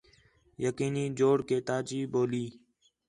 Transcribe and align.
یقینی 0.65 1.05
جوڑ 1.17 1.37
کہ 1.47 1.57
تاجی 1.67 1.99
ٻولی 2.11 2.45